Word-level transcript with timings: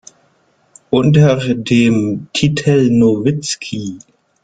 Unter 0.89 1.53
dem 1.53 2.27
Titel 2.33 2.89
"Nowitzki. 2.89 3.99